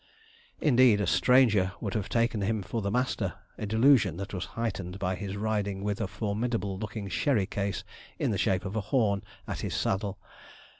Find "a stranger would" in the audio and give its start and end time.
0.99-1.93